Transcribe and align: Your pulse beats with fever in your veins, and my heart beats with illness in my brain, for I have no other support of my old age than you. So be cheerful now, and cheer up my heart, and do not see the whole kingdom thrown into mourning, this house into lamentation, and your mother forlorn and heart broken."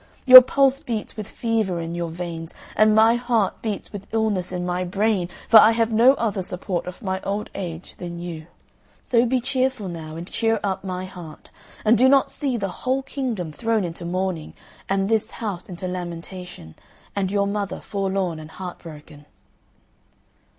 Your 0.25 0.41
pulse 0.41 0.79
beats 0.79 1.15
with 1.15 1.27
fever 1.27 1.79
in 1.79 1.93
your 1.93 2.09
veins, 2.09 2.55
and 2.75 2.95
my 2.95 3.13
heart 3.17 3.61
beats 3.61 3.93
with 3.93 4.11
illness 4.11 4.51
in 4.51 4.65
my 4.65 4.83
brain, 4.83 5.29
for 5.47 5.59
I 5.59 5.73
have 5.73 5.91
no 5.91 6.15
other 6.15 6.41
support 6.41 6.87
of 6.87 7.03
my 7.03 7.21
old 7.21 7.51
age 7.53 7.93
than 7.99 8.17
you. 8.17 8.47
So 9.03 9.27
be 9.27 9.39
cheerful 9.39 9.87
now, 9.89 10.15
and 10.15 10.25
cheer 10.27 10.59
up 10.63 10.83
my 10.83 11.05
heart, 11.05 11.51
and 11.85 11.95
do 11.99 12.09
not 12.09 12.31
see 12.31 12.57
the 12.57 12.67
whole 12.81 13.03
kingdom 13.03 13.51
thrown 13.51 13.83
into 13.83 14.03
mourning, 14.03 14.53
this 14.89 15.29
house 15.29 15.69
into 15.69 15.87
lamentation, 15.87 16.73
and 17.15 17.29
your 17.29 17.45
mother 17.45 17.79
forlorn 17.79 18.39
and 18.39 18.49
heart 18.49 18.79
broken." 18.79 19.27